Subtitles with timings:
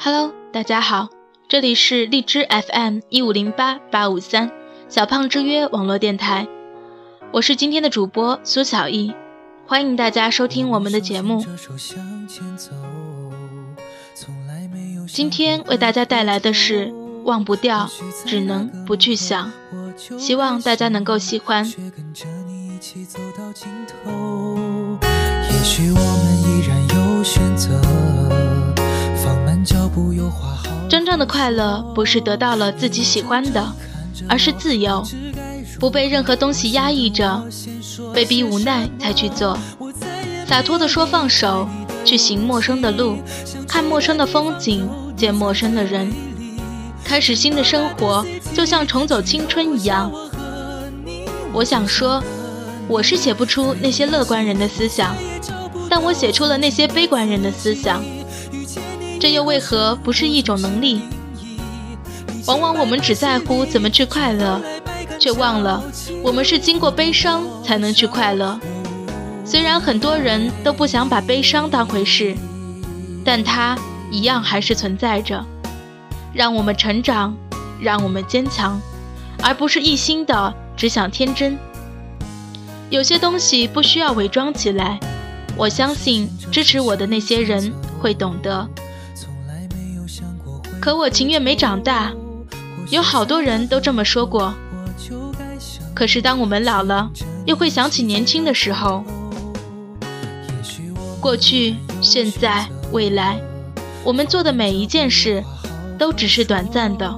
[0.00, 1.08] Hello，大家好，
[1.48, 4.52] 这里是荔枝 FM 一五零八八五三
[4.88, 6.46] 小胖之约网络电台，
[7.32, 9.12] 我是今天的主播苏小艺，
[9.66, 11.44] 欢迎大家收听我们的节目。
[15.08, 16.94] 今天为大家带来的是
[17.24, 17.90] 忘不掉，
[18.24, 19.50] 只能不去想，
[20.16, 21.66] 希望大家能够喜欢。
[21.66, 21.72] 也
[25.64, 28.27] 许我们依然有选择。
[30.88, 33.72] 真正的快乐不是得到了自己喜欢的，
[34.28, 35.04] 而是自由，
[35.78, 37.44] 不被任何东西压抑着，
[38.14, 39.58] 被逼无奈才去做，
[40.46, 41.68] 洒脱地说放手，
[42.04, 43.16] 去行陌生的路，
[43.66, 46.10] 看陌生的风景，见陌生的人，
[47.04, 48.24] 开始新的生活，
[48.54, 50.10] 就像重走青春一样。
[51.52, 52.22] 我想说，
[52.88, 55.14] 我是写不出那些乐观人的思想，
[55.90, 58.02] 但我写出了那些悲观人的思想。
[59.20, 61.00] 这又为何不是一种能力？
[62.46, 64.60] 往往我们只在乎怎么去快乐，
[65.18, 65.82] 却忘了
[66.22, 68.58] 我们是经过悲伤才能去快乐。
[69.44, 72.34] 虽然很多人都不想把悲伤当回事，
[73.24, 73.76] 但它
[74.10, 75.44] 一样还是存在着，
[76.32, 77.36] 让我们成长，
[77.80, 78.80] 让我们坚强，
[79.42, 81.58] 而不是一心的只想天真。
[82.88, 84.98] 有些东西不需要伪装起来，
[85.56, 88.66] 我相信支持我的那些人会懂得。
[90.80, 92.12] 可我情愿没长大，
[92.90, 94.54] 有好多人都这么说过。
[95.94, 97.10] 可是当我们老了，
[97.44, 99.04] 又会想起年轻的时候。
[101.20, 103.40] 过去、现在、未来，
[104.04, 105.42] 我们做的每一件事，
[105.98, 107.12] 都只是短暂的，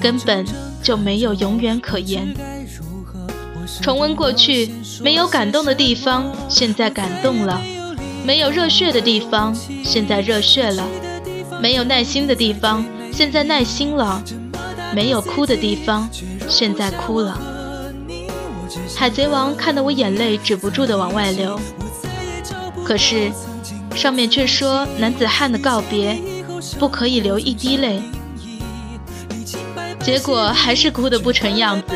[0.00, 0.44] 根本
[0.82, 2.34] 就没有永远可言。
[3.82, 4.72] 重温过去，
[5.02, 7.60] 没有感动的地方，现在感动了；
[8.24, 10.84] 没有热血的地方，现在热血了。
[11.60, 14.22] 没有耐心的地方，现在耐心了；
[14.94, 16.08] 没有哭的地方，
[16.48, 17.38] 现在哭了。
[18.96, 21.60] 海贼王看得我眼泪止不住的往外流，
[22.84, 23.30] 可是
[23.94, 26.18] 上面却说男子汉的告别
[26.78, 28.00] 不可以流一滴泪，
[30.00, 31.88] 结果还是哭得不成样子，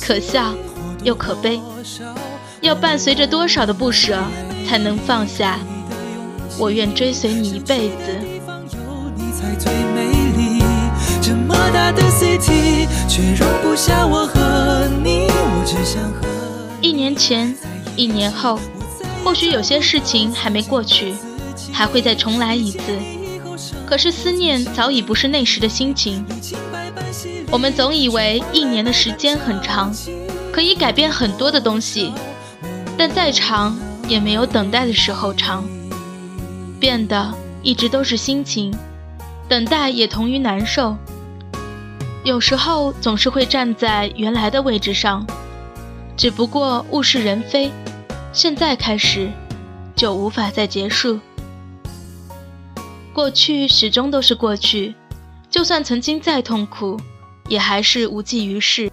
[0.00, 0.54] 可笑
[1.02, 1.60] 又可悲。
[2.60, 4.18] 要伴随着多少的不舍
[4.68, 5.58] 才能放下？
[6.58, 8.39] 我愿追随你一辈子。
[9.58, 10.62] 最美丽。
[11.22, 15.26] 这么大的 city，却容不下我和你。
[15.28, 16.26] 我只想和
[16.80, 17.54] 一年前，
[17.96, 18.58] 一年后，
[19.22, 21.14] 或许有些事情还没过去，
[21.72, 22.78] 还会再重来一次。
[23.86, 26.24] 可是思念早已不是那时的心情。
[27.50, 29.92] 我们总以为一年的时间很长，
[30.52, 32.12] 可以改变很多的东西，
[32.96, 33.76] 但再长
[34.08, 35.64] 也没有等待的时候长。
[36.78, 38.72] 变的一直都是心情。
[39.50, 40.96] 等待也同于难受，
[42.22, 45.26] 有时候总是会站在原来的位置上，
[46.16, 47.72] 只不过物是人非，
[48.32, 49.28] 现在开始
[49.96, 51.18] 就无法再结束。
[53.12, 54.94] 过去始终都是过去，
[55.50, 56.96] 就算曾经再痛苦，
[57.48, 58.89] 也还是无济于事。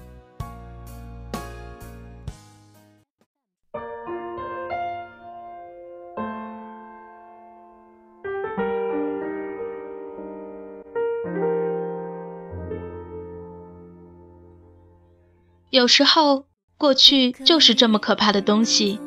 [15.77, 16.45] 有时候，
[16.75, 18.99] 过去就是这么可怕的东西，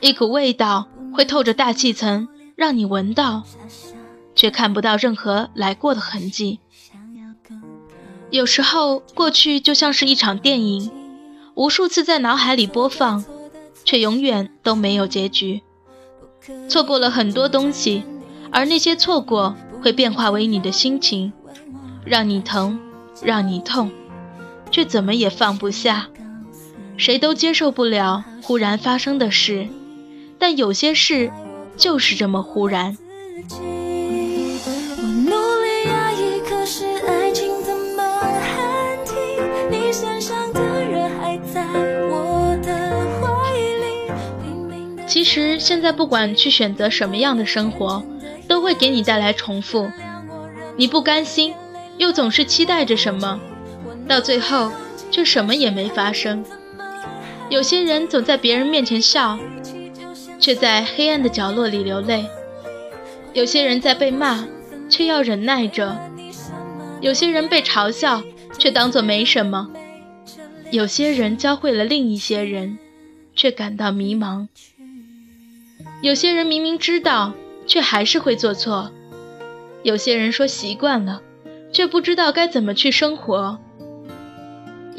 [0.00, 3.42] 一股味道会透着大气层，让你闻到，
[4.34, 6.58] 却看不到任何来过的痕迹。
[8.30, 10.90] 有时候，过去就像是一场电影，
[11.54, 13.22] 无数次在脑海里播放，
[13.84, 15.60] 却永远都没有结局。
[16.66, 18.04] 错过了很多东西，
[18.50, 21.30] 而那些错过会变化为你的心情，
[22.06, 22.80] 让你疼，
[23.22, 23.90] 让你痛。
[24.70, 26.08] 却怎么也放不下，
[26.96, 29.68] 谁都接受不了忽然发生的事，
[30.38, 31.30] 但有些事
[31.76, 32.96] 就是这么忽然。
[45.06, 48.02] 其实现在不管去选择什么样的生活，
[48.48, 49.90] 都会给你带来重复。
[50.76, 51.52] 你不甘心，
[51.98, 53.38] 又总是期待着什么。
[54.10, 54.72] 到最后，
[55.08, 56.44] 却什么也没发生。
[57.48, 59.38] 有些人总在别人面前笑，
[60.40, 62.24] 却在黑暗的角落里流泪；
[63.32, 64.48] 有些人在被骂，
[64.88, 65.96] 却要忍耐着；
[67.00, 68.20] 有些人被嘲笑，
[68.58, 69.70] 却当作没什么；
[70.72, 72.78] 有些人教会了另一些人，
[73.36, 74.48] 却感到迷茫；
[76.02, 77.32] 有些人明明知道，
[77.64, 78.90] 却还是会做错；
[79.84, 81.22] 有些人说习惯了，
[81.72, 83.60] 却不知道该怎么去生活。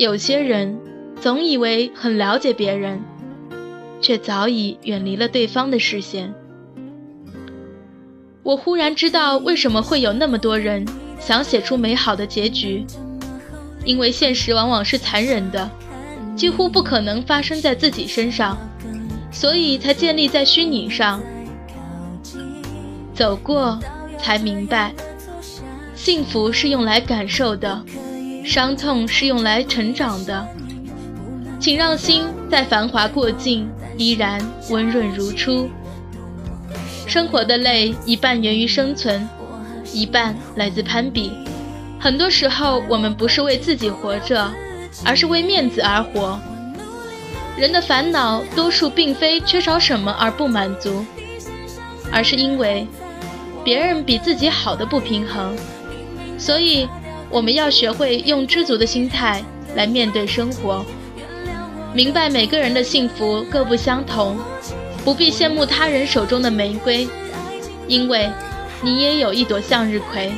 [0.02, 0.80] 有些人
[1.22, 3.00] 总以为很了解别人，
[4.02, 6.34] 却早已远离了对方的视线。
[8.42, 10.84] 我忽然知道为什么会有那么多人
[11.20, 12.84] 想写出美好的结局，
[13.86, 15.70] 因为现实往往是残忍的，
[16.36, 18.58] 几乎不可能发生在自己身上，
[19.32, 21.22] 所以才建立在虚拟上。
[23.14, 23.80] 走过。
[24.18, 24.94] 才明白，
[25.96, 27.84] 幸福是用来感受的，
[28.44, 30.48] 伤痛是用来成长的。
[31.60, 35.70] 请让心在繁华过尽，依然温润如初。
[37.08, 39.28] 生活的累，一半源于生存，
[39.94, 41.32] 一半来自攀比。
[42.00, 44.50] 很多时候，我们不是为自己活着，
[45.06, 46.40] 而是为面子而活。
[47.58, 51.06] 人的烦恼，多数并非缺少什么而不满足，
[52.12, 52.88] 而是因为。
[53.64, 55.56] 别人比自己好的不平衡，
[56.36, 56.90] 所以
[57.32, 59.42] 我们要学会用知足的心态
[59.74, 60.84] 来面对生活，
[61.94, 64.38] 明白每个人的幸福各不相同，
[65.06, 67.08] 不必羡慕他人手中的玫瑰，
[67.88, 68.30] 因为
[68.82, 70.30] 你也有一朵向日葵。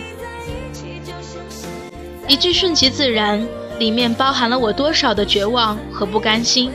[2.28, 3.44] 一句顺其自然，
[3.80, 6.72] 里面包含了我多少的绝望和不甘心。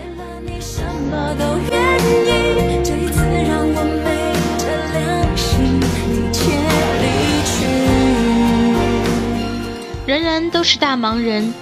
[10.08, 11.52] 人人都是大忙人，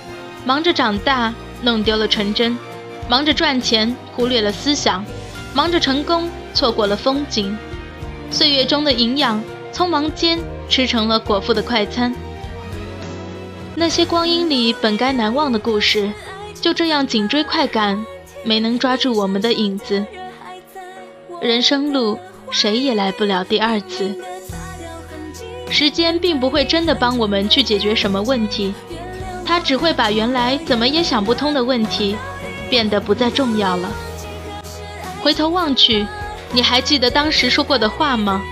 [0.45, 2.57] 忙着长大，弄丢了纯真；
[3.09, 5.03] 忙着赚钱，忽略了思想；
[5.53, 7.59] 忙着成功，错过了风景。
[8.31, 10.39] 岁月中的营养，匆忙间
[10.69, 12.15] 吃成了果腹的快餐。
[13.75, 16.13] 那些光阴里本该难忘的故事，
[16.61, 18.01] 就这样紧追快赶，
[18.45, 20.07] 没能抓住我们的影子。
[21.43, 22.17] 人生路，
[22.53, 24.17] 谁也来不了第二次。
[25.79, 28.73] 时间并不会真的帮我们去解决什么问题，
[29.45, 32.17] 它只会把原来怎么也想不通的问题
[32.71, 33.93] 变得不再重要了。
[35.21, 36.07] 回头望去，
[36.51, 38.43] 你还记得当时说过的话吗？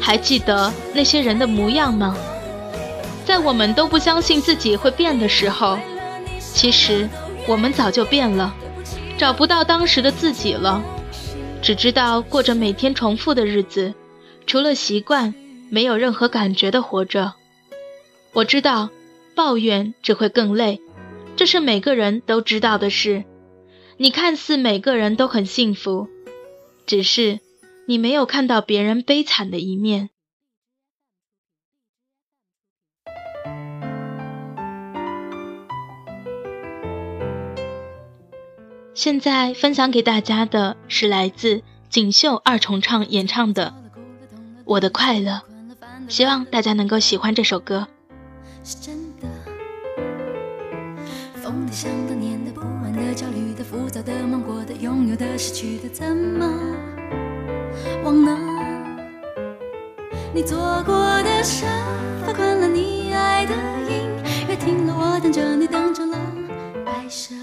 [0.00, 2.16] 还记得那些人的模样吗？
[3.24, 5.76] 在我们都不相信自己会变的时候，
[6.38, 7.08] 其实
[7.48, 8.54] 我们早就变了，
[9.18, 10.80] 找不到当时的自己了，
[11.60, 13.92] 只知道过着每天重复的日子，
[14.46, 15.34] 除了习惯。
[15.70, 17.34] 没有任何感觉的活着，
[18.32, 18.90] 我知道，
[19.36, 20.80] 抱怨只会更累，
[21.36, 23.24] 这是每个人都知道的事。
[23.96, 26.08] 你看似每个人都很幸福，
[26.86, 27.38] 只是
[27.86, 30.10] 你没有看到别人悲惨的一面。
[38.92, 43.72] 现在分享给大家的是来自锦绣二重唱演唱的
[44.64, 45.42] 《我的快乐》。
[46.08, 47.86] 希望大家能够喜欢这首歌。
[48.62, 49.28] 是真的，
[51.42, 56.46] 疯的、想的、念的、不安的、焦虑的、浮躁的、忙过的、拥有的、失去的，怎么
[58.04, 58.38] 忘了？
[60.34, 61.66] 你做过的沙
[62.26, 63.54] 发，关了你爱的
[63.88, 64.06] 音
[64.48, 66.18] 乐，停了我等着你，等成了
[66.84, 67.34] 白色。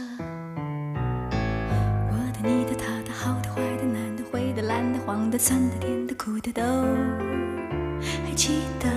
[2.11, 6.61] 我的、你的、他的、好的、坏的、难的、灰的、蓝的、黄的、酸的、甜的、苦的都。
[8.37, 8.87] 记得，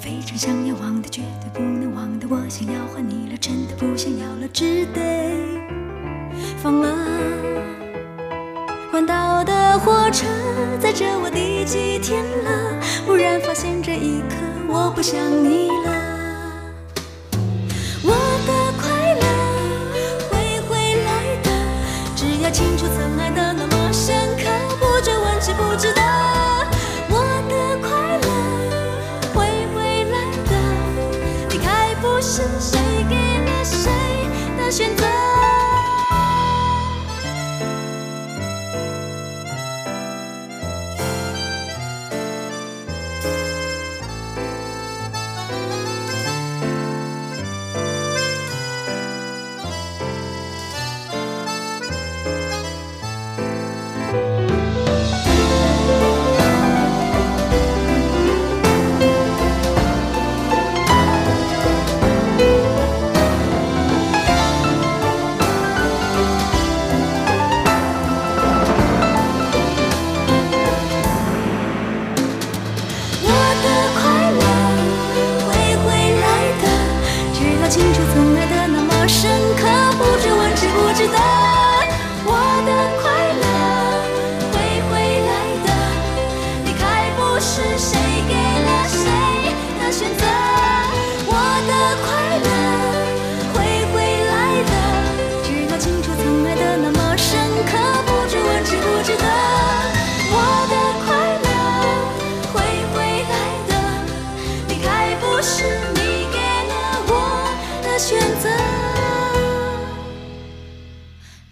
[0.00, 5.00] 非常想要忘的，绝对不能忘的，我想要换你了，真的不想要了，只得
[6.62, 6.96] 放了。
[8.92, 10.26] 环岛的火车
[10.78, 12.80] 载着我第几天了？
[13.04, 14.36] 忽然发现这一刻
[14.68, 15.90] 我不想你了。
[18.04, 18.12] 我
[18.46, 19.22] 的快乐
[20.30, 21.50] 会回来的，
[22.14, 24.44] 只要清楚曾爱的那么深刻，
[24.78, 25.24] 不追问，
[25.76, 25.92] 知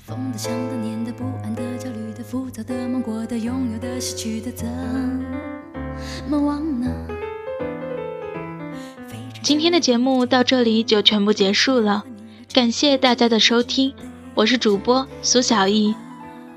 [0.06, 4.66] 的、不安的、焦虑的、浮躁的、梦过的、拥有的、失去的，怎
[6.28, 6.90] 么忘呢？
[9.42, 12.04] 今天的节目到这里就全部结束了，
[12.52, 13.94] 感谢大家的收听，
[14.34, 15.94] 我是主播苏小艺，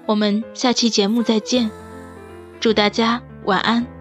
[0.06, 1.70] 我们下期节目再见，
[2.60, 3.95] 祝大家晚安。